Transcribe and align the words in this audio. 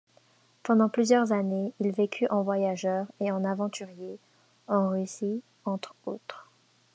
Pendant 0.63 0.89
plusieurs 0.89 1.31
années, 1.31 1.73
il 1.79 1.91
vécut 1.91 2.25
en 2.31 2.41
voyageur 2.41 3.05
et 3.19 3.31
en 3.31 3.43
aventurier, 3.45 4.17
en 4.67 4.89
Russie, 4.89 5.43
entre 5.63 5.93
autres. 6.07 6.49